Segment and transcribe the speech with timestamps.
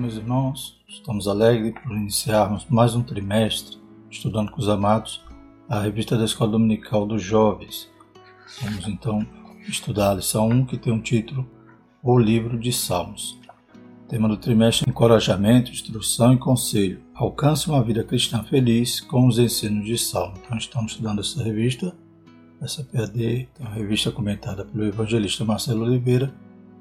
[0.00, 0.80] meus irmãos.
[0.88, 3.76] Estamos alegres por iniciarmos mais um trimestre
[4.10, 5.22] estudando com os amados
[5.68, 7.88] a revista da Escola Dominical dos Jovens.
[8.62, 9.24] Vamos então
[9.68, 11.46] estudar a lição 1, que tem um título
[12.02, 13.38] O Livro de Salmos.
[14.08, 17.02] Tema do trimestre: Encorajamento, Instrução e Conselho.
[17.14, 20.34] Alcance uma vida cristã feliz com os ensinos de Salmo.
[20.42, 21.94] Então, estamos estudando essa revista,
[22.60, 26.32] essa PAD, uma revista comentada pelo evangelista Marcelo Oliveira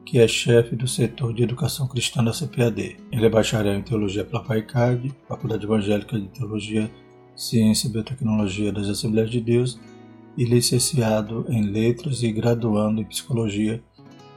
[0.09, 2.97] que é chefe do setor de educação cristã da CPAD.
[3.11, 6.89] Ele é bacharel em teologia pela FAICARD, Faculdade Evangélica de Teologia,
[7.35, 9.79] Ciência e Biotecnologia das Assembleias de Deus,
[10.35, 13.83] e licenciado em letras e graduando em psicologia,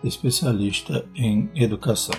[0.04, 2.14] especialista em educação.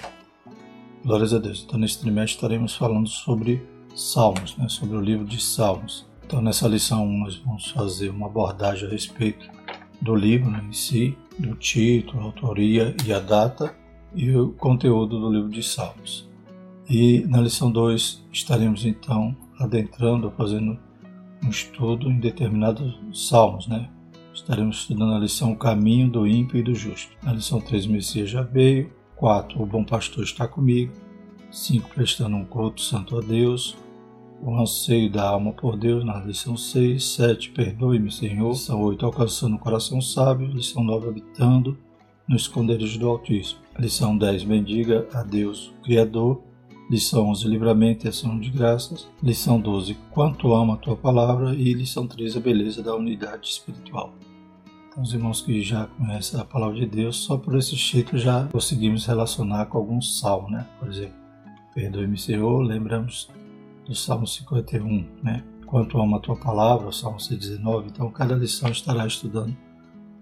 [1.05, 1.63] Glórias a Deus.
[1.63, 3.61] Então, nesse trimestre estaremos falando sobre
[3.93, 6.07] Salmos, né, sobre o livro de Salmos.
[6.25, 9.47] Então, nessa lição nós vamos fazer uma abordagem a respeito
[10.03, 13.73] do livro né, em si, do título, autoria e a data,
[14.13, 16.29] e o conteúdo do livro de Salmos.
[16.89, 20.77] E na lição 2 estaremos então adentrando, fazendo
[21.43, 23.89] um estudo em determinados salmos, né?
[24.33, 27.15] Estaremos estudando a lição O Caminho do Ímpio e do Justo.
[27.23, 28.91] Na lição 3, Messias já veio.
[29.15, 30.91] 4, O Bom Pastor está comigo.
[31.51, 33.77] 5, Prestando um culto santo a Deus
[34.41, 39.55] o anseio da alma por Deus, na lição 6, 7, perdoe-me, Senhor, lição 8, alcançando
[39.55, 41.77] o coração sábio, lição 9, habitando
[42.27, 46.41] no esconderijo do Altíssimo, lição 10, bendiga a Deus, Criador,
[46.89, 51.73] lição 11, livramento e ação de graças, lição 12, quanto ama a tua palavra e
[51.73, 54.13] lição 13, a beleza da unidade espiritual.
[54.89, 58.47] Então, os irmãos que já conhecem a palavra de Deus, só por esse título já
[58.51, 60.67] conseguimos relacionar com alguns salmos, né?
[60.77, 61.15] Por exemplo,
[61.73, 63.27] perdoe-me, Senhor, lembramos
[63.85, 65.43] do Salmo 51, né?
[65.65, 67.87] Quanto ama a tua palavra, o Salmo 119.
[67.87, 69.55] Então, cada lição estará estudando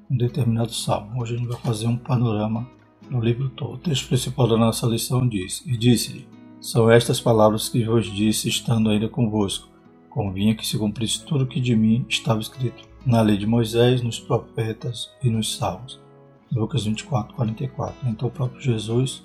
[0.09, 1.21] um determinado salmo.
[1.21, 2.69] Hoje a gente vai fazer um panorama
[3.09, 3.73] no livro todo.
[3.73, 6.27] O texto principal da nossa lição diz: E disse-lhe:
[6.59, 9.69] São estas palavras que vos disse, estando ainda convosco.
[10.09, 14.01] Convinha que se cumprisse tudo o que de mim estava escrito na lei de Moisés,
[14.01, 15.99] nos profetas e nos salmos.
[16.51, 18.09] Lucas 24, 44.
[18.09, 19.23] Então, o próprio Jesus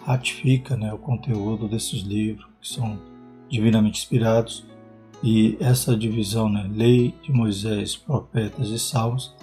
[0.00, 2.98] ratifica né, o conteúdo desses livros, que são
[3.48, 4.66] divinamente inspirados,
[5.22, 9.34] e essa divisão, né, lei de Moisés, profetas e salmos,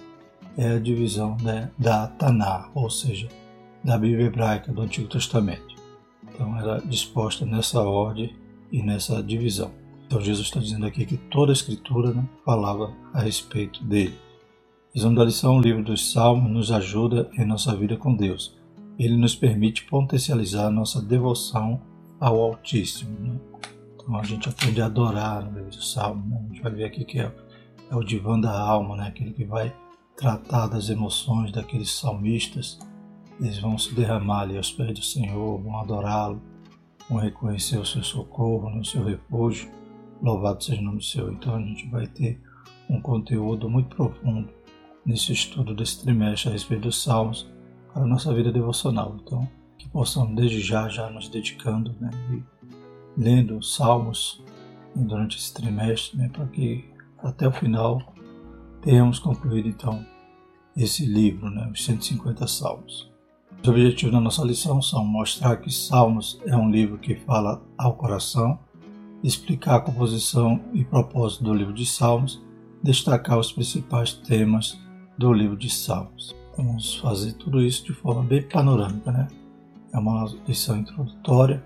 [0.57, 3.27] é a divisão né, da Taná, ou seja,
[3.83, 5.75] da Bíblia hebraica do Antigo Testamento.
[6.23, 8.33] Então era disposta nessa ordem
[8.71, 9.71] e nessa divisão.
[10.05, 14.16] Então Jesus está dizendo aqui que toda a Escritura né, falava a respeito dele.
[14.93, 18.55] Resumo da lição, o livro dos Salmos nos ajuda em nossa vida com Deus.
[18.97, 21.81] Ele nos permite potencializar nossa devoção
[22.17, 23.19] ao Altíssimo.
[23.19, 23.39] Né?
[24.05, 26.23] Então a gente aprende a adorar no meio do salmo.
[26.29, 26.38] Né?
[26.38, 27.31] A gente vai ver aqui que é,
[27.89, 29.07] é o divã da alma, né?
[29.07, 29.75] aquele que vai
[30.16, 32.77] tratar das emoções daqueles salmistas.
[33.39, 36.39] Eles vão se derramar ali aos pés do Senhor, vão adorá-lo,
[37.09, 38.79] vão reconhecer o seu socorro, né?
[38.79, 39.71] o seu refúgio.
[40.22, 41.33] Louvado seja o nome do Senhor.
[41.33, 42.39] Então a gente vai ter
[42.87, 44.47] um conteúdo muito profundo
[45.03, 47.49] nesse estudo desse trimestre a respeito dos salmos
[47.91, 49.17] para a nossa vida devocional.
[49.19, 49.47] Então,
[49.79, 52.55] que possamos desde já, já nos dedicando né, e
[53.17, 54.43] lendo salmos
[54.95, 56.85] durante esse trimestre, né, para que
[57.19, 58.13] até o final
[58.81, 60.05] tenhamos concluído então
[60.75, 63.11] esse livro, né, os 150 salmos.
[63.61, 67.95] Os objetivos da nossa lição são mostrar que Salmos é um livro que fala ao
[67.95, 68.59] coração,
[69.23, 72.43] explicar a composição e propósito do livro de Salmos,
[72.83, 74.79] destacar os principais temas
[75.17, 76.35] do livro de Salmos.
[76.55, 79.27] Vamos fazer tudo isso de forma bem panorâmica, né?
[79.91, 81.63] É uma lição introdutória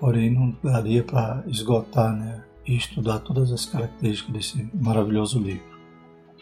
[0.00, 5.78] porém não daria para esgotar né, e estudar todas as características desse maravilhoso livro.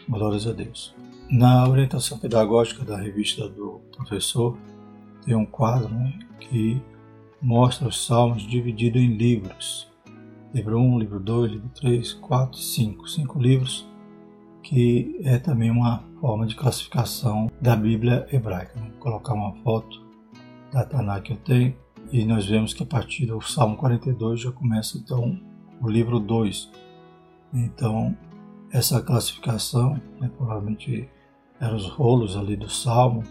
[0.07, 0.95] Glórias a Deus.
[1.29, 4.57] Na orientação pedagógica da revista do professor,
[5.25, 6.81] tem um quadro né, que
[7.41, 9.87] mostra os salmos divididos em livros.
[10.53, 13.07] Livro 1, livro 2, livro 3, 4, 5.
[13.09, 13.87] Cinco livros
[14.63, 18.79] que é também uma forma de classificação da Bíblia hebraica.
[18.79, 20.05] Vou colocar uma foto
[20.71, 21.75] da Tanakh que eu tenho
[22.11, 25.39] e nós vemos que a partir do Salmo 42 já começa então
[25.81, 26.69] o livro 2.
[27.53, 28.15] Então,
[28.71, 31.07] essa classificação, né, provavelmente
[31.59, 33.23] eram os rolos ali do Salmo,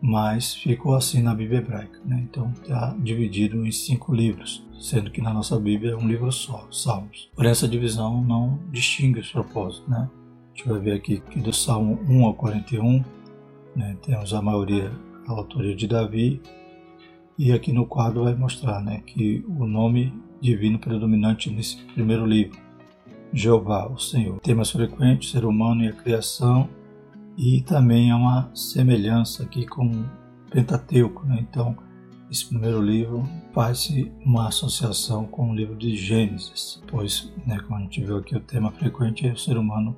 [0.00, 2.00] mas ficou assim na Bíblia hebraica.
[2.04, 2.26] Né?
[2.28, 6.66] Então, está dividido em cinco livros, sendo que na nossa Bíblia é um livro só,
[6.70, 7.30] Salmos.
[7.34, 9.88] Por essa divisão não distingue os propósitos.
[9.88, 10.08] Né?
[10.54, 13.04] A gente vai ver aqui que do Salmo 1 ao 41,
[13.74, 14.92] né, temos a maioria
[15.28, 16.40] a autoria de Davi,
[17.38, 22.58] e aqui no quadro vai mostrar né, que o nome divino predominante nesse primeiro livro,
[23.32, 24.40] Jeová, o Senhor.
[24.40, 26.68] Temas frequentes, ser humano e a criação,
[27.36, 30.04] e também há uma semelhança aqui com o
[30.50, 31.24] Pentateuco.
[31.26, 31.46] Né?
[31.48, 31.76] Então,
[32.28, 33.22] esse primeiro livro
[33.54, 38.34] faz-se uma associação com o livro de Gênesis, pois, né, como a gente viu aqui,
[38.34, 39.96] o tema frequente é o ser humano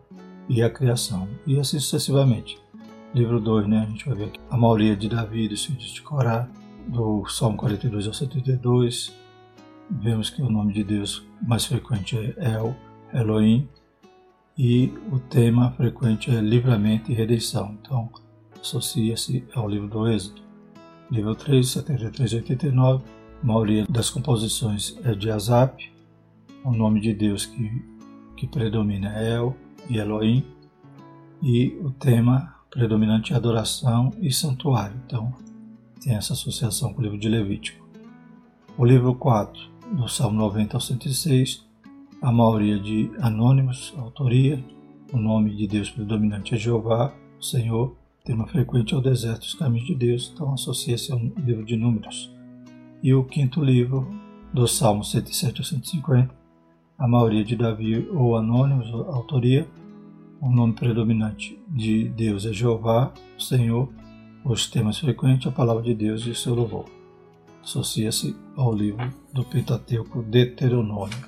[0.49, 2.59] e a criação, e assim sucessivamente.
[3.15, 6.03] Livro 2, né, a gente vai ver aqui a maioria de Davi, dos filhos de
[6.03, 6.49] Corá,
[6.89, 9.13] do Salmo 42 ao 72,
[9.91, 12.77] vemos que o nome de Deus mais frequente é El,
[13.13, 13.69] Elohim,
[14.57, 17.77] e o tema frequente é livramento e redenção.
[17.81, 18.11] Então,
[18.61, 20.43] associa-se ao livro do Êxodo.
[21.11, 23.05] Livro 3, 73 e 89,
[23.43, 25.91] a maioria das composições é de Asap,
[26.65, 27.85] o nome de Deus que,
[28.37, 29.57] que predomina é El
[29.89, 30.45] e Elohim,
[31.43, 34.95] e o tema predominante é adoração e santuário.
[35.07, 35.35] Então,
[36.01, 37.87] tem essa associação com o livro de Levítico.
[38.77, 39.61] O livro 4,
[39.93, 41.67] do Salmo 90 ao 106,
[42.23, 44.63] a maioria de anônimos, autoria,
[45.13, 47.95] o nome de Deus predominante é Jeová, o Senhor,
[48.25, 52.35] tema frequente é o deserto dos caminhos de Deus, então associa-se ao livro de Números.
[53.03, 54.09] E o quinto livro,
[54.53, 56.35] do Salmo 107 ao 150,
[56.99, 59.67] a maioria de Davi ou anônimos, autoria,
[60.41, 63.89] o nome predominante de Deus é Jeová, o Senhor,
[64.45, 66.87] os temas frequentes, a palavra de Deus e seu louvor.
[67.63, 71.19] Associa-se ao livro do Pentateuco Deuteronômio.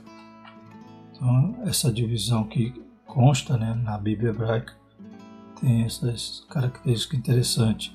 [1.13, 2.73] Então, essa divisão que
[3.07, 4.75] consta né, na Bíblia hebraica
[5.61, 7.95] tem essas características interessantes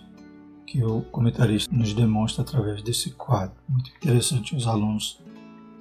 [0.65, 3.55] que o comentarista nos demonstra através desse quadro.
[3.67, 5.19] Muito interessante os alunos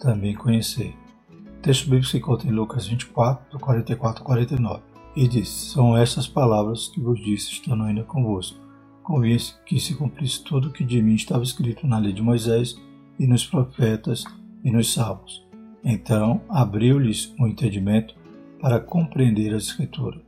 [0.01, 0.97] também conhecer.
[1.31, 4.83] O texto bíblico se encontra em Lucas 24, do 44 ao 49,
[5.17, 8.66] e diz: São estas palavras que vos disse, estando ainda convosco.
[9.07, 12.77] Convinha que se cumprisse tudo o que de mim estava escrito na lei de Moisés,
[13.21, 14.25] e nos profetas,
[14.65, 15.47] e nos salmos.
[15.85, 18.17] Então abriu-lhes o entendimento
[18.61, 20.21] para compreender a Escritura,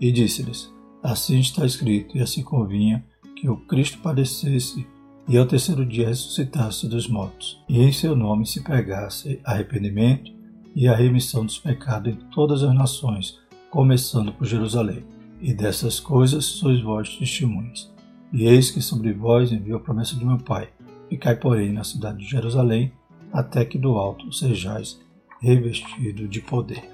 [0.00, 3.04] e disse-lhes: Assim está escrito, e assim convinha
[3.36, 4.86] que o Cristo padecesse
[5.28, 10.32] e ao terceiro dia ressuscitasse dos mortos, e em seu nome se pregasse arrependimento
[10.74, 13.38] e a remissão dos pecados em todas as nações,
[13.70, 15.04] começando por Jerusalém.
[15.38, 17.91] E dessas coisas sois vós testemunhas.
[18.32, 20.70] E eis que sobre vós enviou a promessa de meu Pai.
[21.08, 22.90] Ficai, porém, na cidade de Jerusalém,
[23.30, 24.98] até que do alto sejais
[25.40, 26.88] revestido de poder.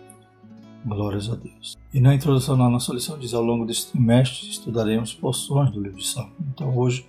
[0.84, 1.76] Glórias a Deus.
[1.92, 5.98] E na introdução da nossa lição diz ao longo deste trimestre estudaremos porções do livro
[5.98, 6.34] de Salmos.
[6.40, 7.06] Então hoje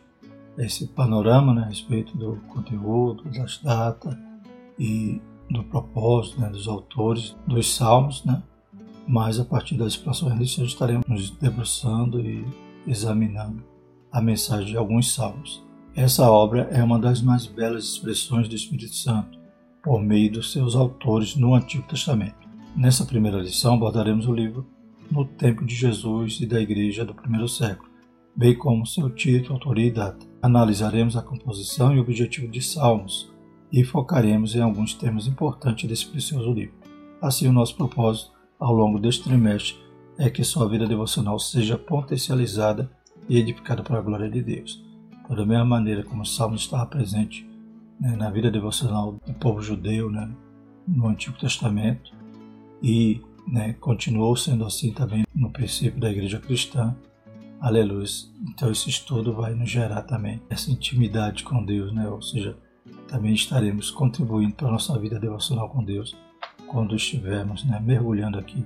[0.58, 4.16] esse panorama né, a respeito do conteúdo, das datas
[4.78, 8.44] e do propósito né, dos autores dos Salmos, né?
[9.08, 12.46] mas a partir das explicações lições estaremos nos debruçando e
[12.86, 13.64] examinando
[14.12, 15.64] a mensagem de alguns salmos.
[15.96, 19.38] Essa obra é uma das mais belas expressões do Espírito Santo
[19.84, 22.48] por meio dos seus autores no Antigo Testamento.
[22.76, 24.68] Nessa primeira lição abordaremos o livro
[25.10, 27.90] No Tempo de Jesus e da Igreja do primeiro século,
[28.36, 30.26] bem como seu título, autoria e data.
[30.42, 33.32] Analisaremos a composição e objetivo de Salmos
[33.72, 36.76] e focaremos em alguns temas importantes desse precioso livro.
[37.22, 39.78] Assim, o nosso propósito ao longo deste trimestre
[40.18, 42.92] é que sua vida devocional seja potencializada
[43.30, 44.84] e para a glória de Deus.
[45.30, 47.48] Da mesma maneira como o Salmo estava presente
[48.00, 50.28] né, na vida devocional do povo judeu né,
[50.88, 52.12] no Antigo Testamento
[52.82, 56.96] e né, continuou sendo assim também no princípio da igreja cristã.
[57.62, 58.08] Aleluia.
[58.50, 62.10] Então esse estudo vai nos gerar também essa intimidade com Deus, né?
[62.10, 62.58] ou seja,
[63.08, 66.16] também estaremos contribuindo para a nossa vida devocional com Deus
[66.68, 68.66] quando estivermos né, mergulhando aqui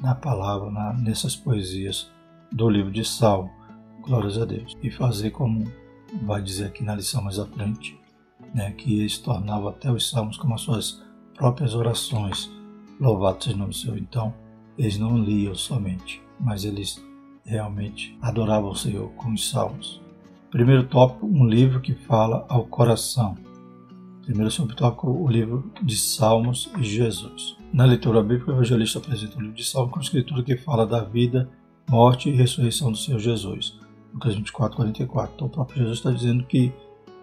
[0.00, 2.10] na palavra, na, nessas poesias
[2.52, 3.57] do livro de Salmo.
[4.00, 4.76] Glórias a Deus.
[4.82, 5.64] E fazer como
[6.22, 7.98] vai dizer aqui na lição mais à frente,
[8.54, 11.02] né, que eles tornavam até os salmos como as suas
[11.34, 12.50] próprias orações.
[13.00, 13.98] Louvado seja o nome do Senhor.
[13.98, 14.34] Então,
[14.76, 17.02] eles não liam somente, mas eles
[17.44, 20.00] realmente adoravam o Senhor com os salmos.
[20.50, 23.36] Primeiro tópico, um livro que fala ao coração.
[24.22, 27.56] Primeiro subtópico, o livro de Salmos e Jesus.
[27.72, 30.86] Na leitura bíblica, o evangelista apresenta o livro de Salmos com a escritura que fala
[30.86, 31.50] da vida,
[31.88, 33.78] morte e ressurreição do Senhor Jesus.
[34.12, 35.34] Lucas 24, 44.
[35.34, 36.72] Então, o próprio Jesus está dizendo que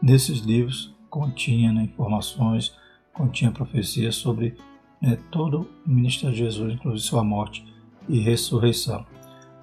[0.02, 2.74] nesses livros continha né, informações,
[3.14, 4.58] continha profecias sobre
[5.02, 7.66] né, todo o ministério de Jesus, inclusive sua morte
[8.08, 9.06] e ressurreição.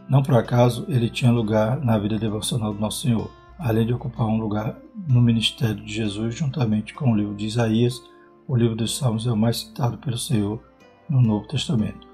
[0.09, 4.27] Não por acaso ele tinha lugar na vida devocional do Nosso Senhor, além de ocupar
[4.27, 4.77] um lugar
[5.09, 8.03] no ministério de Jesus, juntamente com o livro de Isaías,
[8.49, 10.61] o livro dos Salmos é o mais citado pelo Senhor
[11.09, 12.12] no Novo Testamento.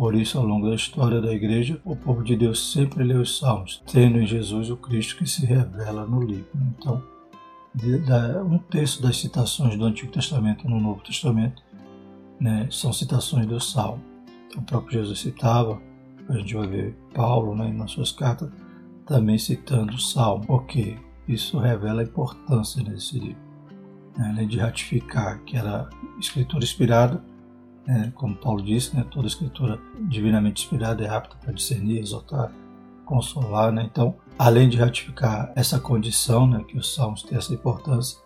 [0.00, 3.38] Por isso, ao longo da história da Igreja, o povo de Deus sempre lê os
[3.38, 6.48] Salmos, tendo em Jesus o Cristo que se revela no livro.
[6.54, 7.02] Então,
[8.50, 11.62] um terço das citações do Antigo Testamento no Novo Testamento
[12.40, 14.02] né, são citações do Salmo.
[14.46, 15.78] Então, o próprio Jesus citava,
[16.30, 18.50] a gente vai ver Paulo né, nas suas cartas
[19.04, 20.96] também citando o Salmo, porque
[21.28, 23.42] isso revela a importância desse livro.
[24.16, 27.22] né, além de ratificar que era escritura inspirada,
[27.86, 32.52] né, como Paulo disse, né, toda escritura divinamente inspirada é apta para discernir, exaltar,
[33.04, 33.72] consolar.
[33.72, 38.18] Né, então, além de ratificar essa condição, né, que os salmos têm essa importância,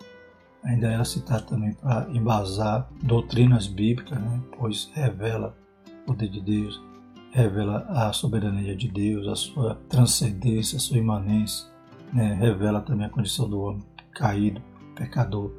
[0.62, 5.56] ainda era citado também para embasar doutrinas bíblicas, né, pois revela
[6.02, 6.82] o poder de Deus,
[7.30, 11.66] revela a soberania de Deus, a sua transcendência, a sua imanência,
[12.12, 13.82] né, revela também a condição do homem
[14.12, 14.62] caído,
[14.94, 15.50] pecador,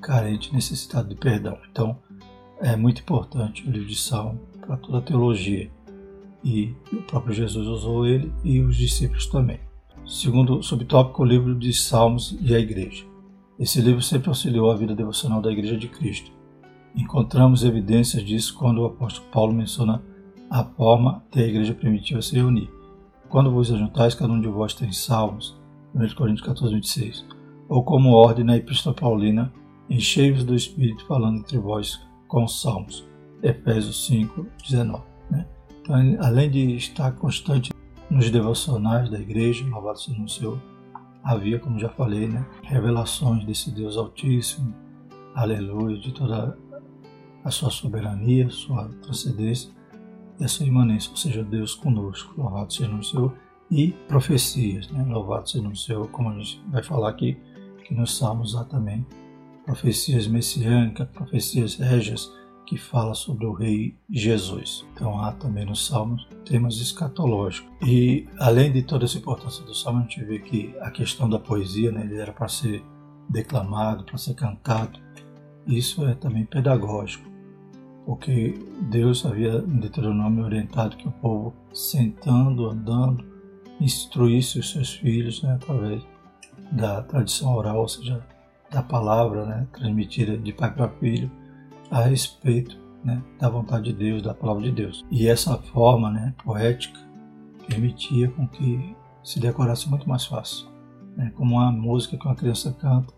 [0.00, 1.56] carente, necessitado de perdão.
[1.70, 1.98] Então,
[2.60, 5.70] é muito importante o livro de Salmo para toda a teologia.
[6.44, 9.60] E o próprio Jesus usou ele e os discípulos também.
[10.06, 13.04] Segundo subtópico, o livro de Salmos e a Igreja.
[13.58, 16.30] Esse livro sempre auxiliou a vida devocional da Igreja de Cristo.
[16.94, 20.02] Encontramos evidências disso quando o apóstolo Paulo menciona
[20.50, 22.68] a forma de a igreja primitiva se reunir.
[23.28, 25.56] Quando vos ajuntais, cada um de vós tem salmos,
[25.94, 27.24] 1 Coríntios 14, 26.
[27.68, 29.52] Ou como ordem na Epístola Paulina,
[29.88, 32.00] enchei-vos do Espírito falando entre vós
[32.30, 33.06] com salmos,
[33.42, 35.02] Efésios 5, 19.
[35.30, 35.46] Né?
[35.82, 37.72] Então, além de estar constante
[38.08, 40.62] nos devocionais da igreja, louvado seja o Senhor,
[41.24, 44.72] havia, como já falei, né, revelações desse Deus Altíssimo,
[45.34, 46.56] aleluia, de toda
[47.44, 49.70] a sua soberania, sua transcendência,
[50.38, 53.34] e a sua imanência, ou seja, Deus conosco, louvado seja o Senhor,
[53.70, 55.04] e profecias, né?
[55.04, 57.36] louvado seja o Senhor, como a gente vai falar aqui,
[57.84, 59.04] que nos Salmos há também
[59.70, 62.32] profecias messiânicas, profecias régias,
[62.66, 64.84] que fala sobre o rei Jesus.
[64.92, 67.70] Então há também nos Salmos temas escatológicos.
[67.84, 71.38] E além de toda essa importância do Salmo, a gente vê que a questão da
[71.38, 72.84] poesia, né, ele era para ser
[73.28, 75.00] declamado, para ser cantado.
[75.66, 77.28] Isso é também pedagógico
[78.06, 78.54] porque
[78.90, 83.24] Deus havia em Deuteronômio orientado que o povo, sentando, andando,
[83.80, 86.02] instruísse os seus filhos né, através
[86.72, 88.20] da tradição oral, ou seja,
[88.70, 91.30] da palavra né, transmitida de pai para filho
[91.90, 95.04] a respeito né, da vontade de Deus, da palavra de Deus.
[95.10, 96.98] E essa forma né, poética
[97.66, 100.68] permitia com que se decorasse muito mais fácil,
[101.16, 103.12] né, como uma música que uma criança canta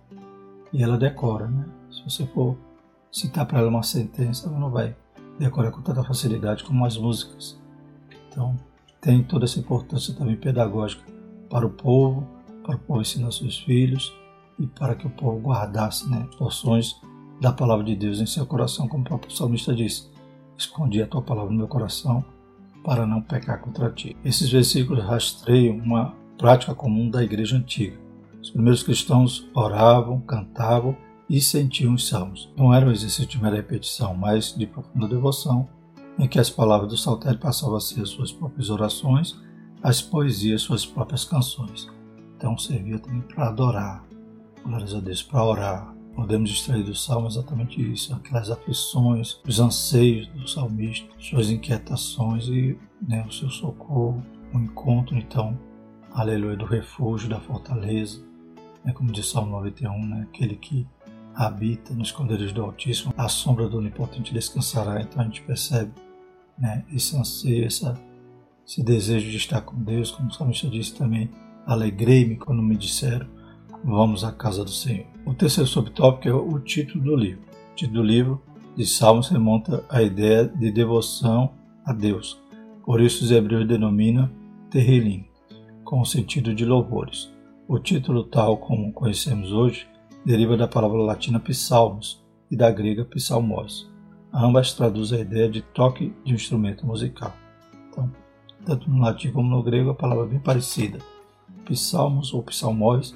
[0.72, 1.46] e ela decora.
[1.46, 1.66] Né?
[1.90, 2.56] Se você for
[3.10, 4.96] citar para ela uma sentença, ela não vai
[5.38, 7.60] decorar com tanta facilidade como as músicas.
[8.28, 8.56] Então,
[9.00, 11.02] tem toda essa importância também pedagógica
[11.50, 12.26] para o povo,
[12.62, 14.14] para o povo ensinar seus filhos
[14.58, 17.00] e para que o povo guardasse né, porções
[17.40, 20.08] da palavra de Deus em seu coração, como o próprio salmista disse:
[20.56, 22.24] Escondi a tua palavra no meu coração
[22.84, 24.16] para não pecar contra ti.
[24.24, 27.96] Esses versículos rastreiam uma prática comum da igreja antiga.
[28.40, 30.96] Os primeiros cristãos oravam, cantavam
[31.28, 32.52] e sentiam os salmos.
[32.56, 35.68] Não era um exercício de mera repetição, mas de profunda devoção,
[36.18, 39.40] em que as palavras do saltério passavam a ser as suas próprias orações,
[39.82, 41.88] as poesias, suas próprias canções.
[42.36, 44.04] Então servia também para adorar,
[44.64, 45.94] glórias a Deus, para orar.
[46.14, 52.78] Podemos extrair do salmo exatamente isso, aquelas aflições, os anseios do salmista, suas inquietações e
[53.00, 55.58] né, o seu socorro, o encontro, então,
[56.12, 58.22] aleluia, do refúgio, da fortaleza,
[58.84, 60.86] né, como diz Salmo 91, né, aquele que
[61.34, 65.00] habita nos esconderijos do Altíssimo, a sombra do Onipotente descansará.
[65.00, 65.92] Então a gente percebe
[66.58, 67.98] né, esse anseio, essa,
[68.66, 71.30] esse desejo de estar com Deus, como o salmista disse também,
[71.66, 73.26] alegrei-me quando me disseram,
[73.84, 75.06] vamos à casa do Senhor.
[75.26, 77.42] O terceiro subtópico é o título do livro.
[77.72, 78.42] O título do livro
[78.76, 81.52] de Salmos remonta à ideia de devoção
[81.84, 82.40] a Deus.
[82.84, 84.30] Por isso os hebreus denominam
[84.70, 85.26] Terrilim,
[85.84, 87.32] com o sentido de louvores.
[87.68, 89.86] O título tal como conhecemos hoje
[90.24, 93.90] deriva da palavra latina psalmos e da grega psalmos.
[94.32, 97.32] Ambas traduzem a ideia de toque de um instrumento musical.
[97.88, 98.10] Então,
[98.64, 100.98] tanto no latim como no grego a palavra é bem parecida.
[101.64, 103.14] Psalmos ou psalmos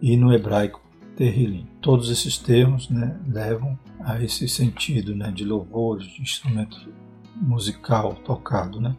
[0.00, 0.80] e no hebraico
[1.16, 1.66] terrilim.
[1.80, 6.76] Todos esses termos né, levam a esse sentido né, de louvor, de instrumento
[7.34, 8.80] musical tocado.
[8.80, 8.96] Né?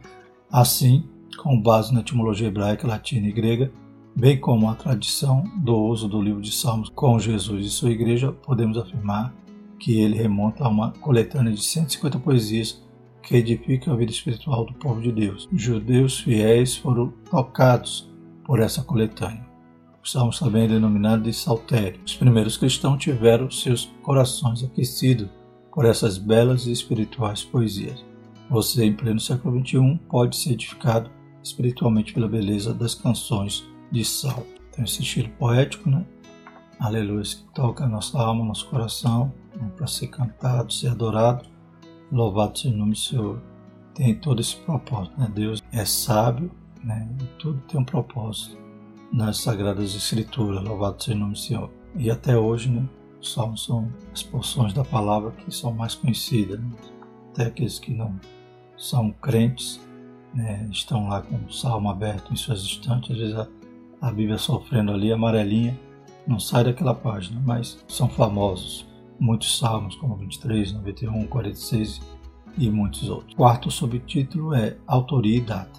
[0.50, 3.72] Assim, com base na etimologia hebraica, latina e grega,
[4.18, 8.32] Bem como a tradição do uso do livro de Salmos com Jesus e sua igreja,
[8.32, 9.32] podemos afirmar
[9.78, 12.82] que ele remonta a uma coletânea de 150 poesias
[13.22, 15.48] que edificam a vida espiritual do povo de Deus.
[15.52, 18.12] Judeus fiéis foram tocados
[18.44, 19.47] por essa coletânea.
[20.02, 22.00] Os salmos também é denominado de saltério.
[22.04, 25.28] Os primeiros cristãos tiveram seus corações aquecidos
[25.72, 28.04] por essas belas e espirituais poesias.
[28.50, 31.10] Você, em pleno século XXI, pode ser edificado
[31.42, 34.44] espiritualmente pela beleza das canções de sal.
[34.72, 36.04] Tem esse estilo poético, né?
[36.80, 39.70] Aleluia, que toca a nossa alma, nosso coração, né?
[39.76, 41.44] para ser cantado, ser adorado.
[42.10, 43.42] Louvado seja o nome do Senhor.
[43.94, 45.30] Tem todo esse propósito, né?
[45.34, 46.50] Deus é sábio,
[46.82, 47.08] né?
[47.20, 48.56] E tudo tem um propósito
[49.12, 50.62] nas Sagradas Escrituras.
[50.62, 51.70] Louvado seja o nome do Senhor.
[51.96, 52.88] E até hoje, né?
[53.20, 56.60] Os salmos são as porções da palavra que são mais conhecidas.
[56.60, 56.70] Né?
[57.32, 58.18] Até aqueles que não
[58.76, 59.80] são crentes
[60.32, 63.48] né, estão lá com o salmo aberto em suas estantes, às vezes a,
[64.00, 65.78] a Bíblia sofrendo ali, amarelinha,
[66.26, 68.86] não sai daquela página, mas são famosos.
[69.18, 72.00] Muitos salmos, como 23, 91, 46
[72.56, 73.34] e muitos outros.
[73.34, 75.77] Quarto subtítulo é Autoria e Data.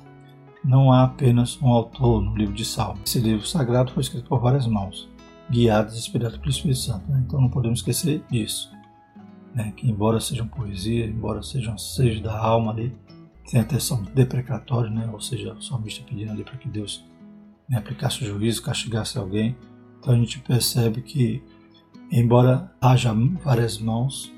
[0.64, 3.02] Não há apenas um autor no livro de Salmos.
[3.06, 5.10] Esse livro sagrado foi escrito por várias mãos,
[5.50, 7.10] guiadas e inspiradas pelo Espírito Santo.
[7.10, 7.24] Né?
[7.26, 8.70] Então não podemos esquecer disso.
[9.56, 9.72] Né?
[9.76, 12.96] Que embora sejam poesia, embora sejam sejos da alma ali,
[13.50, 15.10] tem até são deprecatórios, né?
[15.12, 17.06] ou seja, o salmista pedindo ali para que Deus
[17.68, 19.56] né, aplicasse o juízo, castigasse alguém.
[20.00, 21.42] Então a gente percebe que,
[22.12, 23.14] embora haja
[23.44, 24.32] várias mãos,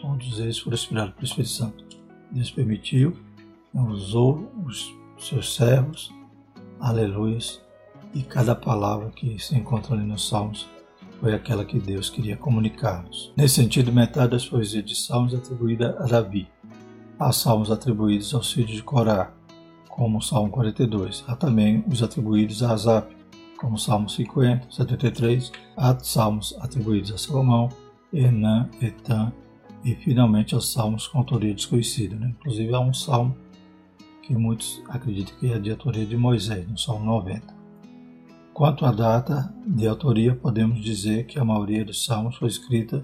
[0.00, 1.84] todos eles foram inspirados pelo Espírito Santo.
[2.30, 3.16] Deus permitiu,
[3.72, 6.12] usou os seus servos,
[6.80, 7.60] aleluias,
[8.14, 10.68] e cada palavra que se encontra ali nos Salmos
[11.20, 13.32] foi aquela que Deus queria comunicar-nos.
[13.36, 16.48] Nesse sentido, metade das poesias de Salmos é atribuída a Davi.
[17.18, 19.32] Há salmos atribuídos aos filhos de Corá,
[19.88, 21.24] como o Salmo 42.
[21.26, 23.12] Há também os atribuídos a Asap,
[23.58, 25.50] como o Salmo 50, 73.
[25.76, 27.68] Há salmos atribuídos a Salomão,
[28.12, 29.32] Enã, Etan
[29.84, 32.14] e finalmente aos salmos com autoria desconhecida.
[32.14, 32.34] Né?
[32.38, 33.36] Inclusive há um salmo
[34.28, 37.42] que muitos acreditam que é de autoria de Moisés, no Salmo 90.
[38.52, 43.02] Quanto à data de autoria, podemos dizer que a maioria dos salmos foi escrita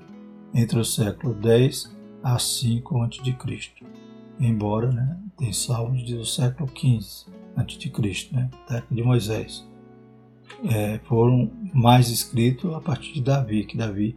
[0.54, 3.94] entre o século 10 a 5 a.C
[4.38, 9.66] embora né, tem salmos do século XV a.C., né, da época de Moisés.
[10.64, 14.14] É, foram mais escritos a partir de Davi, que Davi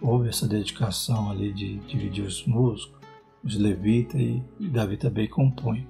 [0.00, 2.98] houve essa dedicação ali de dividir os músicos,
[3.44, 5.86] os levitas, e Davi também compõe.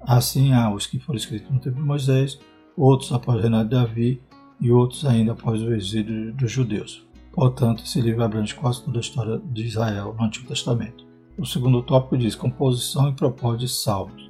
[0.00, 2.38] Assim há os que foram escritos no tempo de Moisés,
[2.76, 4.22] outros após o reinado de Davi
[4.60, 7.06] e outros ainda após o exílio dos judeus.
[7.32, 11.06] Portanto, esse livro abrange quase toda a história de Israel no Antigo Testamento.
[11.38, 14.28] O segundo tópico diz composição e propósito de salmos.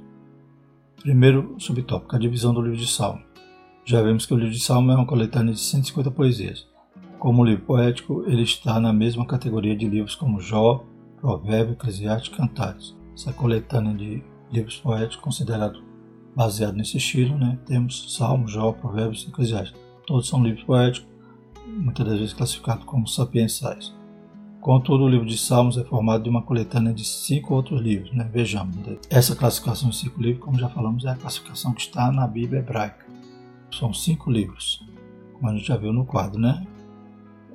[1.01, 3.23] Primeiro subtópico, a divisão do livro de salmos.
[3.83, 6.67] Já vemos que o livro de salmos é uma coletânea de 150 poesias.
[7.17, 10.85] Como livro poético, ele está na mesma categoria de livros como Jó,
[11.19, 12.95] Provérbio, Eclesiastes e Cantares.
[13.15, 15.83] Essa coletânea de livros poéticos, considerado
[16.35, 17.57] baseado nesse estilo, né?
[17.65, 19.79] temos Salmos, Jó, Provérbios e Eclesiastes.
[20.05, 21.07] Todos são livros poéticos,
[21.67, 23.93] muitas das vezes classificados como sapiensais.
[24.61, 28.11] Contudo, o livro de Salmos é formado de uma coletânea de cinco outros livros.
[28.11, 28.29] Né?
[28.31, 28.97] Vejamos, né?
[29.09, 32.59] essa classificação de cinco livros, como já falamos, é a classificação que está na Bíblia
[32.59, 33.05] hebraica.
[33.71, 34.85] São cinco livros,
[35.33, 36.39] como a gente já viu no quadro.
[36.39, 36.65] Né?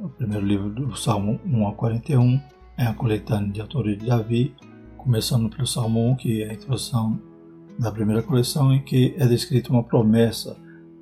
[0.01, 2.41] O primeiro livro do Salmo 1 ao 41
[2.77, 4.55] é a coletânea de autoria de Davi,
[5.05, 7.21] começando pelo Salmo 1, que é a introdução
[7.79, 10.57] da primeira coleção, em que é descrita uma promessa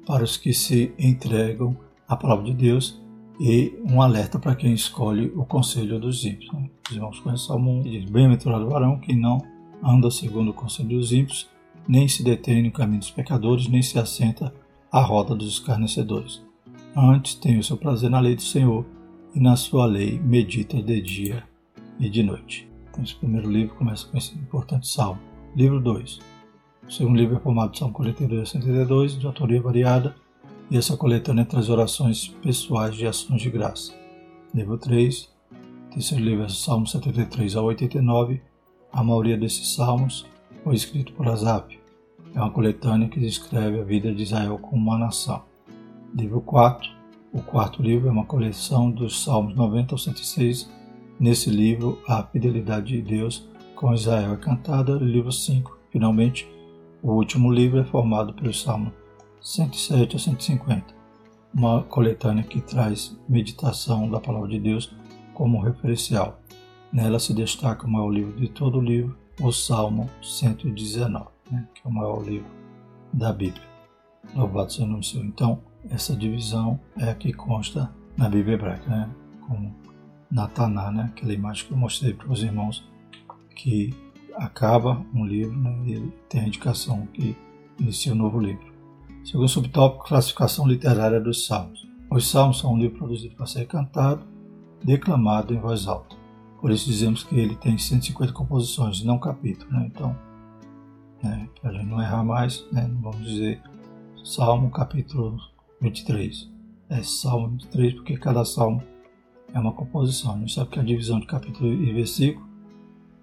[0.05, 1.77] para os que se entregam
[2.09, 3.01] à palavra de Deus
[3.41, 6.53] e um alerta para quem escolhe o conselho dos ímpios.
[6.53, 6.69] Né?
[6.91, 9.41] Os irmãos conhecem Salmo 1 diz: Bem-aventurado o varão que não
[9.81, 11.49] anda segundo o conselho dos ímpios,
[11.87, 14.53] nem se detém no caminho dos pecadores, nem se assenta
[14.91, 16.43] à roda dos escarnecedores.
[16.97, 18.85] Antes tem o seu prazer na lei do Senhor,
[19.33, 21.45] e na sua lei medita de dia
[21.99, 22.72] e de noite.
[22.93, 25.19] Então, esse primeiro livro começa com esse importante salmo.
[25.57, 26.21] Livro 2.
[26.87, 30.15] O segundo livro é formado de Salmo 42 a 132, de autoria variada,
[30.71, 33.95] e essa coletânea traz orações pessoais de ações de graça.
[34.55, 35.27] Livro 3,
[35.91, 38.43] terceiro livro é Salmos 73 a 89.
[38.93, 40.27] A maioria desses salmos
[40.63, 41.81] foi escrito por Asap.
[42.35, 45.43] É uma coletânea que descreve a vida de Israel como uma nação.
[46.15, 46.91] Livro 4.
[47.33, 50.82] O quarto livro é uma coleção dos Salmos 90 ao 106.
[51.23, 54.95] Nesse livro, a fidelidade de Deus com Israel é cantada.
[54.95, 55.79] Livro 5.
[55.89, 56.51] Finalmente,
[57.01, 58.93] o último livro é formado pelos Salmos
[59.41, 60.85] 107 a 150,
[61.55, 64.93] uma coletânea que traz meditação da Palavra de Deus
[65.33, 66.41] como referencial.
[66.93, 71.83] Nela se destaca o maior livro de todo o livro, o Salmo 119, né, que
[71.85, 72.51] é o maior livro
[73.13, 73.63] da Bíblia.
[74.35, 75.25] Louvado seja o nome Senhor.
[75.25, 79.09] Então, essa divisão é a que consta na Bíblia hebraica, né,
[79.47, 79.82] como
[80.33, 82.83] Nataná, né, aquela imagem que eu mostrei para os irmãos,
[83.55, 83.95] que
[84.35, 87.37] acaba um livro né, e tem a indicação que
[87.79, 88.73] inicia um novo livro.
[89.23, 91.87] Segundo subtópico, classificação literária dos Salmos.
[92.11, 94.27] Os Salmos são um livro produzido para ser cantado,
[94.83, 96.17] declamado em voz alta.
[96.61, 99.71] Por isso dizemos que ele tem 150 composições, não capítulos.
[99.71, 99.85] Né?
[99.87, 100.17] Então,
[101.23, 103.61] né, para não errar mais, né, vamos dizer
[104.25, 105.37] Salmo capítulo
[105.81, 106.51] 23.
[106.89, 108.83] É Salmo 23 porque cada salmo
[109.53, 110.35] é uma composição.
[110.35, 112.47] A gente sabe que a divisão de capítulo e versículo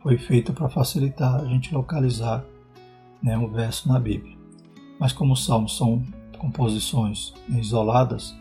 [0.01, 2.43] foi feita para facilitar a gente localizar
[3.21, 4.37] né, um verso na Bíblia.
[4.99, 6.03] Mas como os salmos são
[6.37, 8.35] composições isoladas,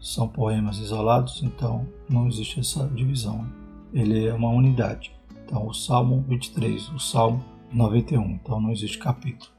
[0.00, 3.46] são poemas isolados, então não existe essa divisão.
[3.92, 5.14] Ele é uma unidade.
[5.44, 9.50] Então, o Salmo 23, o Salmo 91, então não existe capítulo.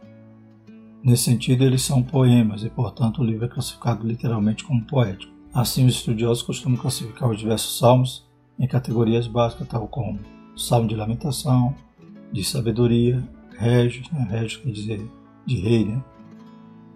[1.04, 5.35] Nesse sentido, eles são poemas e, portanto, o livro é classificado literalmente como poético.
[5.56, 8.28] Assim, os estudiosos costumam classificar os diversos salmos
[8.60, 10.20] em categorias básicas, tal como
[10.58, 11.74] Salmo de Lamentação,
[12.30, 13.26] de Sabedoria,
[13.58, 14.28] Régios, né?
[14.30, 15.12] Régios quer dizer
[15.46, 16.04] de rei, né?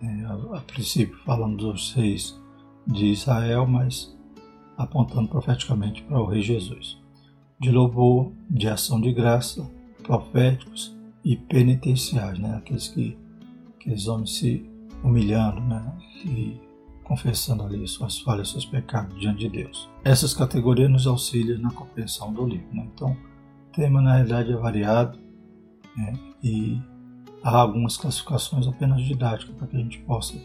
[0.02, 2.38] É, a, a princípio falando dos reis
[2.86, 4.14] de Israel, mas
[4.78, 6.98] apontando profeticamente para o Rei Jesus.
[7.58, 9.70] De louvor, de ação de graça,
[10.04, 10.94] proféticos
[11.24, 12.56] e penitenciais, né?
[12.58, 13.18] aqueles que
[13.76, 14.70] aqueles homens se
[15.02, 15.94] humilhando né?
[16.26, 16.69] e
[17.10, 19.90] confessando ali suas falhas, seus pecados diante de Deus.
[20.04, 22.68] Essas categorias nos auxiliam na compreensão do livro.
[22.72, 22.88] Né?
[22.94, 25.18] Então, o tema na realidade é variado
[25.98, 26.14] né?
[26.44, 26.80] e
[27.44, 30.40] há algumas classificações apenas didáticas para que a gente possa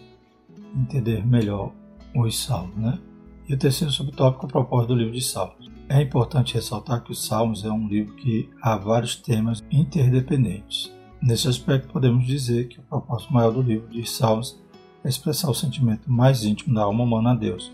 [0.74, 1.70] entender melhor
[2.16, 2.76] os Salmos.
[2.76, 2.98] Né?
[3.46, 5.70] E o terceiro subtópico é o propósito do livro de Salmos.
[5.86, 10.90] É importante ressaltar que os Salmos é um livro que há vários temas interdependentes.
[11.20, 14.63] Nesse aspecto, podemos dizer que o propósito maior do livro de Salmos
[15.04, 17.70] é expressar o sentimento mais íntimo da alma humana a Deus.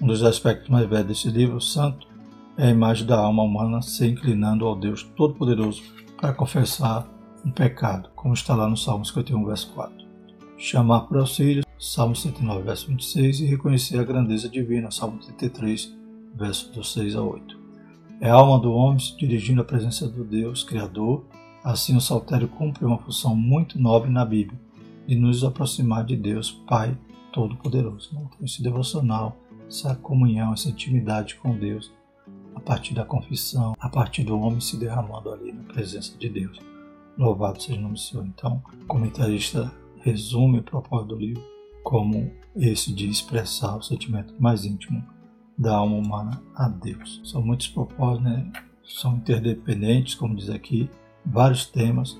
[0.00, 2.08] Um dos aspectos mais velhos desse livro, Santo,
[2.56, 5.82] é a imagem da alma humana se inclinando ao Deus Todo-Poderoso
[6.20, 7.06] para confessar
[7.44, 10.04] um pecado, como está lá no Salmo 51, verso 4.
[10.56, 15.94] Chamar por auxílio, Salmo 109, verso 26, e reconhecer a grandeza divina, Salmo 33,
[16.34, 17.58] verso do 6 a 8.
[18.20, 21.24] É a alma do homem se dirigindo à presença do Deus Criador,
[21.62, 24.58] assim o saltério cumpre uma função muito nobre na Bíblia,
[25.06, 26.96] de nos aproximar de Deus Pai
[27.32, 28.10] Todo-Poderoso.
[28.12, 29.36] Então, esse devocional,
[29.68, 31.92] essa comunhão, essa intimidade com Deus,
[32.54, 36.60] a partir da confissão, a partir do homem se derramando ali na presença de Deus.
[37.18, 38.26] Louvado seja o nome do Senhor.
[38.26, 41.42] Então, o comentarista resume o propósito do livro
[41.82, 45.04] como esse de expressar o sentimento mais íntimo
[45.56, 47.20] da alma humana a Deus.
[47.24, 48.50] São muitos propósitos, né?
[48.84, 50.90] são interdependentes, como diz aqui,
[51.24, 52.18] vários temas,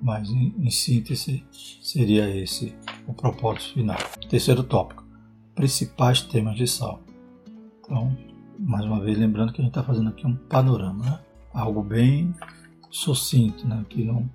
[0.00, 2.74] mas em, em síntese seria esse
[3.06, 3.98] o propósito final.
[4.28, 5.04] Terceiro tópico:
[5.54, 7.04] principais temas de Salmo.
[7.80, 8.16] Então,
[8.58, 11.20] mais uma vez, lembrando que a gente está fazendo aqui um panorama, né?
[11.52, 12.34] algo bem
[12.90, 13.84] sucinto, né?
[13.88, 14.28] que não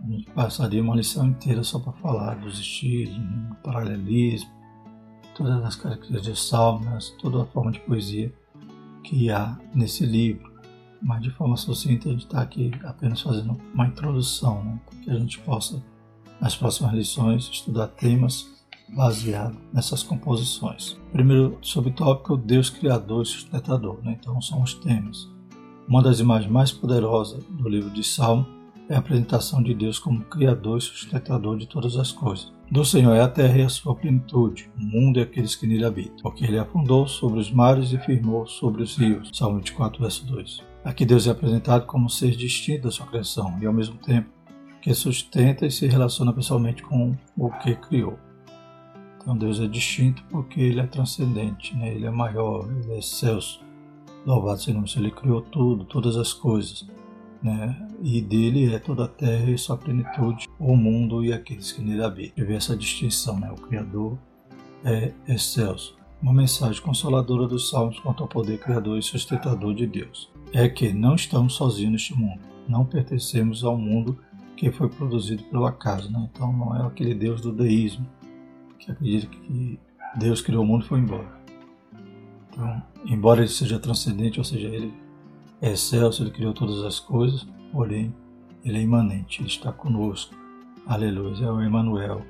[0.00, 3.56] a gente passaria uma lição inteira só para falar dos estilos, né?
[3.62, 4.50] paralelismo,
[5.34, 8.32] todas as características de salmos, toda a forma de poesia
[9.02, 10.53] que há nesse livro.
[11.04, 14.80] Mas de forma sucinta gente está aqui apenas fazendo uma introdução, né?
[14.86, 15.84] para que a gente possa,
[16.40, 18.50] nas próximas lições, estudar temas
[18.88, 20.96] baseados nessas composições.
[21.12, 23.98] Primeiro subtópico, Deus Criador e Sustentador.
[24.02, 24.16] Né?
[24.18, 25.28] Então são os temas.
[25.86, 28.46] Uma das imagens mais poderosas do livro de Salmo
[28.88, 32.52] é a apresentação de Deus como Criador e sustentador de todas as coisas.
[32.70, 35.84] Do Senhor é a terra e a sua plenitude, o mundo e aqueles que nele
[35.84, 39.30] habitam, porque ele afundou sobre os mares e firmou sobre os rios.
[39.34, 40.73] Salmo 24, verso 2.
[40.84, 44.28] Aqui Deus é apresentado como um ser distinto da sua criação e ao mesmo tempo
[44.82, 48.18] que sustenta e se relaciona pessoalmente com o que criou.
[49.16, 51.88] Então Deus é distinto porque ele é transcendente, né?
[51.94, 53.64] ele é maior, ele é excelso.
[54.26, 56.86] Louvado seja o nome Ele criou tudo, todas as coisas
[57.42, 57.76] né?
[58.02, 62.02] E dele é toda a terra e sua plenitude, o mundo e aqueles que nele
[62.02, 62.44] habitam.
[62.44, 63.50] Vê essa distinção, né?
[63.50, 64.18] O Criador
[64.82, 65.96] é excelso.
[66.22, 70.92] Uma mensagem consoladora dos Salmos quanto ao poder criador e sustentador de Deus é que
[70.92, 72.40] não estamos sozinhos neste mundo.
[72.68, 74.18] Não pertencemos ao mundo
[74.56, 76.30] que foi produzido pelo acaso, né?
[76.32, 78.06] Então não é aquele Deus do deísmo
[78.78, 79.78] que acredita que
[80.16, 81.44] Deus criou o mundo e foi embora.
[82.48, 84.94] Então, embora ele seja transcendente, ou seja, ele
[85.64, 88.14] é excelso, Ele criou todas as coisas, porém
[88.62, 90.34] Ele é imanente, Ele está conosco.
[90.86, 92.22] Aleluia, é o Emmanuel,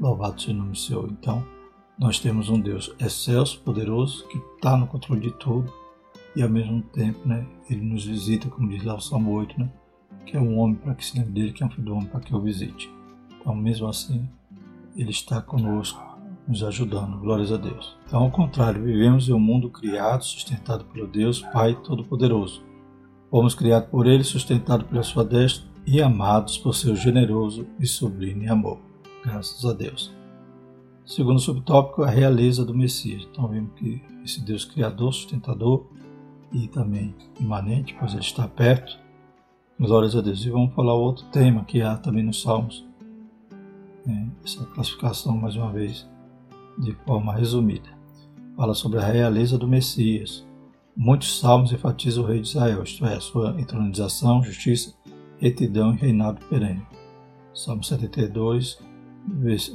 [0.00, 1.10] louvado seja o nome Senhor.
[1.10, 1.44] Então,
[1.98, 5.70] nós temos um Deus excelso, poderoso, que está no controle de tudo
[6.34, 9.70] e ao mesmo tempo, né, Ele nos visita, como diz lá o Salmo 8, né,
[10.24, 12.08] que é um homem para que se lembre dele, que é um filho do homem
[12.08, 12.90] para que o visite.
[13.40, 14.28] Então, mesmo assim,
[14.96, 16.02] Ele está conosco,
[16.46, 17.96] nos ajudando, glórias a Deus.
[18.06, 22.68] Então, ao contrário, vivemos em um mundo criado, sustentado pelo Deus Pai Todo-Poderoso,
[23.30, 28.48] Fomos criados por Ele, sustentados pela sua destra e amados por seu generoso e sublime
[28.48, 28.78] amor.
[29.22, 30.10] Graças a Deus.
[31.04, 33.28] Segundo subtópico, a realeza do Messias.
[33.30, 35.86] Então vimos que esse Deus criador, sustentador
[36.52, 38.98] e também imanente, pois ele está perto.
[39.78, 40.44] Glórias a Deus.
[40.44, 42.86] E vamos falar outro tema que há também nos Salmos.
[44.06, 46.08] É, essa classificação, mais uma vez,
[46.78, 47.88] de forma resumida.
[48.56, 50.48] Fala sobre a realeza do Messias,
[51.00, 54.92] Muitos salmos enfatizam o rei de Israel, isto é, sua entronização, justiça,
[55.38, 56.84] retidão e reinado perene.
[57.54, 58.80] Salmo 72,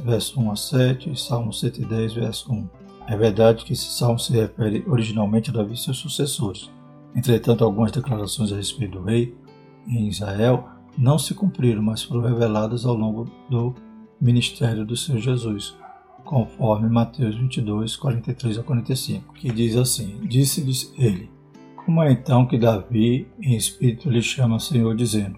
[0.04, 2.68] verso 1 a 7 e Salmo 110, verso 1.
[3.08, 6.70] É verdade que esse salmo se refere originalmente a Davi e seus sucessores.
[7.16, 9.36] Entretanto, algumas declarações a respeito do rei
[9.88, 13.76] em Israel não se cumpriram, mas foram reveladas ao longo do
[14.20, 15.76] ministério do Senhor Jesus,
[16.24, 21.30] conforme Mateus 22, 43 a 45, que diz assim: Disse-lhes ele:
[21.86, 25.38] Como é então que Davi, em espírito, lhe chama Senhor, dizendo: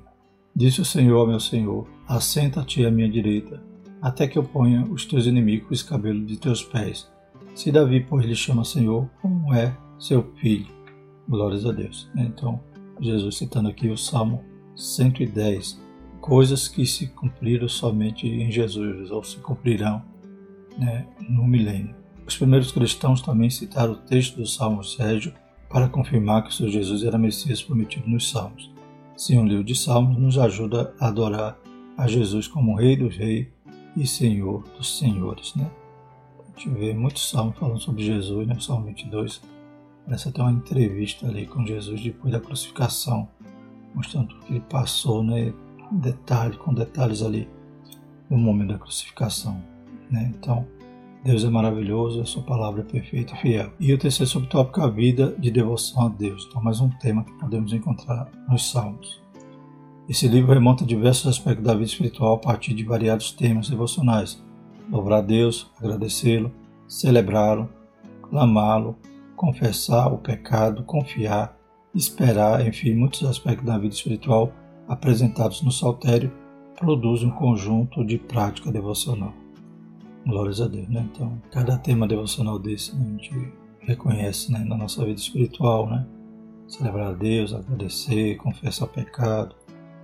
[0.55, 3.61] Disse o Senhor ao meu Senhor: Assenta-te à minha direita,
[4.01, 7.09] até que eu ponha os teus inimigos os de teus pés.
[7.55, 10.67] Se Davi, pois, lhe chama Senhor, como é seu filho?
[11.27, 12.11] Glórias a Deus.
[12.17, 12.59] Então,
[12.99, 14.43] Jesus citando aqui o Salmo
[14.75, 15.81] 110,
[16.19, 20.03] coisas que se cumpriram somente em Jesus, ou se cumprirão
[20.77, 21.95] né, no milênio.
[22.27, 25.33] Os primeiros cristãos também citaram o texto do Salmo Sérgio
[25.69, 28.69] para confirmar que o Senhor Jesus era Messias prometido nos Salmos.
[29.15, 31.57] Sim, o livro de Salmos nos ajuda a adorar
[31.97, 33.47] a Jesus como Rei dos Reis
[33.95, 35.55] e Senhor dos Senhores.
[35.55, 35.71] Né?
[36.55, 38.57] A gente vê muitos salmos falando sobre Jesus, né?
[38.59, 39.41] Salmo 22
[40.05, 43.27] parece até uma entrevista ali com Jesus depois da crucificação,
[43.93, 45.53] mostrando o que ele passou, né?
[45.91, 47.47] detalhe, com detalhes ali
[48.29, 49.61] no momento da crucificação.
[50.09, 50.31] Né?
[50.37, 50.65] Então,
[51.23, 53.73] Deus é maravilhoso, a sua palavra é perfeita e fiel.
[53.79, 56.45] E o terceiro subtópico é a vida de devoção a Deus.
[56.47, 59.21] Então, mais um tema que podemos encontrar nos Salmos.
[60.07, 64.44] Esse livro remonta diversos aspectos da vida espiritual a partir de variados temas devocionais.
[64.89, 66.51] Louvar a Deus, agradecê-lo,
[66.87, 67.69] celebrá-lo,
[68.21, 68.95] clamá-lo,
[69.35, 71.57] confessar o pecado, confiar,
[71.93, 74.51] esperar, enfim, muitos aspectos da vida espiritual
[74.87, 76.31] apresentados no Saltério
[76.77, 79.33] produzem um conjunto de prática devocional.
[80.25, 81.07] Glórias a Deus, né?
[81.13, 86.05] Então, cada tema devocional desse né, a gente reconhece né, na nossa vida espiritual, né?
[86.67, 89.55] Celebrar a Deus, agradecer, confessar o pecado,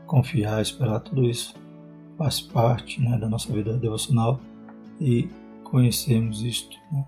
[0.05, 1.55] confiar, esperar, tudo isso
[2.17, 4.39] faz parte né, da nossa vida devocional
[5.01, 5.27] e
[5.63, 7.03] conhecemos isto né,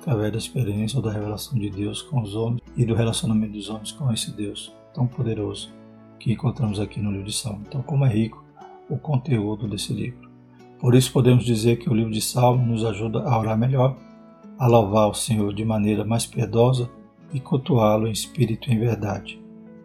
[0.00, 3.70] através da experiência ou da revelação de Deus com os homens e do relacionamento dos
[3.70, 5.72] homens com esse Deus tão poderoso
[6.18, 7.62] que encontramos aqui no livro de Salmo.
[7.68, 8.44] Então, como é rico
[8.88, 10.30] o conteúdo desse livro.
[10.78, 13.96] Por isso podemos dizer que o livro de Salmos nos ajuda a orar melhor,
[14.58, 16.90] a louvar o Senhor de maneira mais piedosa
[17.32, 19.40] e cultuá-lo em espírito e em verdade.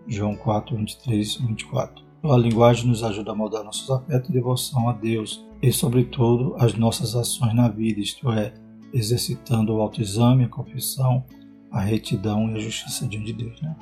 [0.07, 2.03] João 4, 23 e 24.
[2.23, 6.73] A linguagem nos ajuda a moldar nossos afetos e devoção a Deus e, sobretudo, as
[6.73, 8.53] nossas ações na vida, isto é,
[8.93, 11.23] exercitando o autoexame, a confissão,
[11.71, 13.61] a retidão e a justiça diante de Deus.
[13.61, 13.75] Né?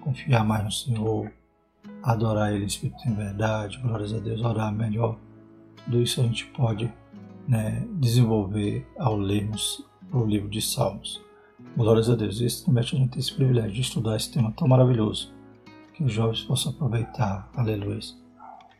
[0.00, 1.30] Confiar mais no Senhor,
[2.02, 5.18] adorar Ele em espírito em verdade, glórias a Deus, orar melhor
[5.86, 6.92] tudo isso a gente pode
[7.46, 11.22] né, desenvolver ao lermos o livro de Salmos.
[11.76, 12.40] Glórias a Deus.
[12.40, 15.32] Isso também a gente tem esse privilégio de estudar esse tema tão maravilhoso.
[15.94, 18.00] Que os jovens possam aproveitar, aleluia,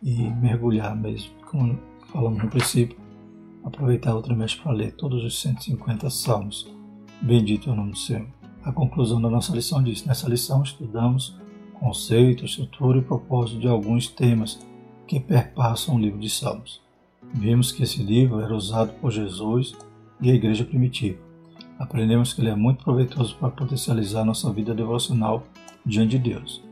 [0.02, 1.78] e mergulhar mesmo, como
[2.16, 2.96] falamos no princípio,
[3.62, 6.66] aproveitar o trimestre para ler todos os 150 salmos.
[7.20, 8.26] Bendito é o nome do Senhor.
[8.64, 11.36] A conclusão da nossa lição diz: nessa lição estudamos
[11.74, 14.66] conceito, estrutura e propósito de alguns temas
[15.06, 16.80] que perpassam o livro de Salmos.
[17.34, 19.74] Vimos que esse livro era usado por Jesus
[20.18, 21.18] e a igreja primitiva.
[21.78, 25.42] Aprendemos que ele é muito proveitoso para potencializar nossa vida devocional
[25.84, 26.64] diante de Deus.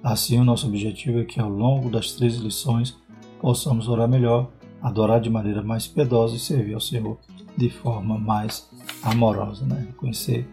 [0.00, 2.96] Assim, o nosso objetivo é que ao longo das três lições
[3.40, 4.48] possamos orar melhor,
[4.82, 7.18] adorar de maneira mais piedosa e servir ao Senhor
[7.56, 8.68] de forma mais
[9.02, 9.64] amorosa.
[9.64, 9.86] Né?
[9.88, 10.48] Reconhecer,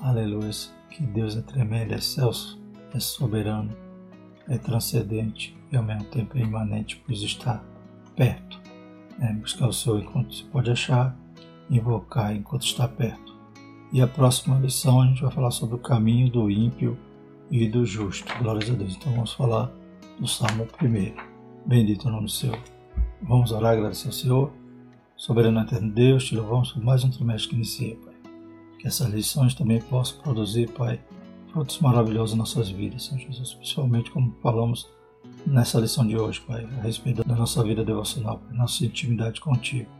[0.00, 0.50] aleluia,
[0.90, 2.60] que Deus é tremendo, é excelso,
[2.94, 3.76] é soberano,
[4.48, 7.62] é transcendente e ao mesmo tempo é imanente, pois está
[8.14, 8.66] perto
[9.20, 11.16] é, buscar o Senhor enquanto se pode achar,
[11.70, 13.34] invocar enquanto está perto.
[13.92, 16.98] E a próxima lição a gente vai falar sobre o caminho do ímpio
[17.50, 18.32] e do justo.
[18.38, 18.96] Glórias a Deus.
[18.96, 19.70] Então vamos falar
[20.18, 21.14] do Salmo 1.
[21.66, 22.75] Bendito o nome do Senhor.
[23.28, 24.52] Vamos orar e agradecer ao Senhor.
[25.16, 28.14] Soberano eterno Deus, te louvamos por mais um trimestre que inicia, Pai.
[28.78, 31.00] Que essas lições também possam produzir, Pai,
[31.52, 33.54] frutos maravilhosos em nossas vidas, Senhor Jesus.
[33.54, 34.88] Principalmente como falamos
[35.44, 39.90] nessa lição de hoje, Pai, a respeito da nossa vida devocional, Pai, nossa intimidade contigo.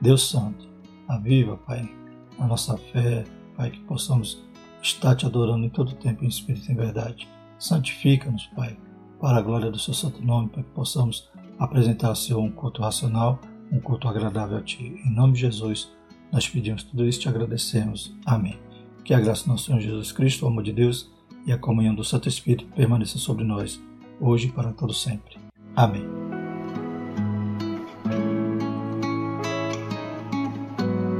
[0.00, 0.68] Deus Santo,
[1.06, 1.88] aviva, Pai,
[2.36, 3.22] a nossa fé,
[3.56, 4.42] Pai, que possamos
[4.82, 7.28] estar te adorando em todo tempo em espírito e em verdade.
[7.60, 8.76] Santifica-nos, Pai,
[9.20, 12.82] para a glória do seu santo nome, para que possamos apresentar ao Senhor um culto
[12.82, 13.40] racional,
[13.70, 15.00] um culto agradável a Ti.
[15.04, 15.92] Em nome de Jesus,
[16.32, 18.14] nós pedimos tudo isso e te agradecemos.
[18.24, 18.58] Amém.
[19.04, 21.10] Que a graça do nosso Senhor Jesus Cristo, o amor de Deus
[21.46, 23.80] e a comunhão do Santo Espírito permaneça sobre nós
[24.20, 25.38] hoje e para todo sempre.
[25.74, 26.25] Amém.